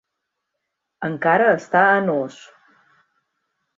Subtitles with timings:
[1.09, 2.41] Encara està en ús.